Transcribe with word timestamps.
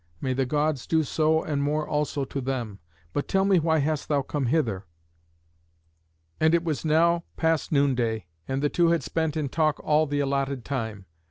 May 0.19 0.33
the 0.33 0.47
Gods 0.47 0.87
do 0.87 1.03
so 1.03 1.43
and 1.43 1.61
more 1.61 1.87
also 1.87 2.25
to 2.25 2.41
them. 2.41 2.79
But 3.13 3.27
tell 3.27 3.45
me 3.45 3.59
why 3.59 3.77
hast 3.77 4.07
thou 4.07 4.23
come 4.23 4.47
hither?" 4.47 4.87
And 6.39 6.55
it 6.55 6.63
was 6.63 6.83
now 6.83 7.23
past 7.37 7.71
noonday, 7.71 8.25
and 8.47 8.63
the 8.63 8.69
two 8.69 8.87
had 8.87 9.03
spent 9.03 9.37
in 9.37 9.47
talk 9.47 9.79
all 9.83 10.07
the 10.07 10.19
allotted 10.19 10.65
time. 10.65 11.05